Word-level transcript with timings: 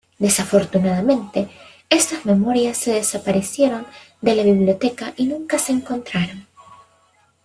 Desafortunadamente, 0.17 1.51
estas 1.87 2.25
memorias 2.25 2.75
se 2.75 2.93
desaparecieron 2.93 3.85
de 4.21 4.33
la 4.33 4.41
biblioteca 4.41 5.13
y 5.15 5.25
nunca 5.27 5.59
se 5.59 5.73
encontraron. 5.73 6.47